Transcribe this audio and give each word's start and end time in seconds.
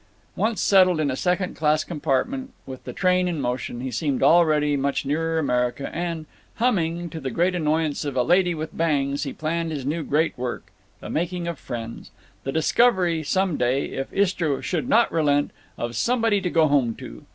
Once 0.35 0.59
settled 0.63 0.99
in 0.99 1.11
a 1.11 1.15
second 1.15 1.55
class 1.55 1.83
compartment, 1.83 2.51
with 2.65 2.83
the 2.85 2.91
train 2.91 3.27
in 3.27 3.39
motion, 3.39 3.81
he 3.81 3.91
seemed 3.91 4.23
already 4.23 4.75
much 4.75 5.05
nearer 5.05 5.37
America, 5.37 5.91
and, 5.95 6.25
humming, 6.55 7.07
to 7.07 7.19
the 7.19 7.29
great 7.29 7.53
annoyance 7.53 8.03
of 8.03 8.15
a 8.15 8.23
lady 8.23 8.55
with 8.55 8.75
bangs, 8.75 9.25
he 9.25 9.31
planned 9.31 9.69
his 9.69 9.85
new 9.85 10.01
great 10.01 10.35
work—the 10.39 11.09
making 11.11 11.47
of 11.47 11.59
friends; 11.59 12.09
the 12.43 12.51
discovery, 12.51 13.21
some 13.21 13.57
day, 13.57 13.85
if 13.91 14.11
Istra 14.11 14.63
should 14.63 14.89
not 14.89 15.11
relent, 15.11 15.51
of 15.77 15.95
"somebody 15.95 16.41
to 16.41 16.49
go 16.49 16.67
home 16.67 16.95
to." 16.95 17.27